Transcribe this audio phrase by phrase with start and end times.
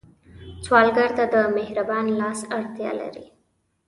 [0.65, 3.25] سوالګر ته د مهربان لاس اړتیا لري